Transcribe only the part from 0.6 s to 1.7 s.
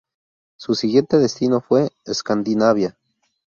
siguiente destino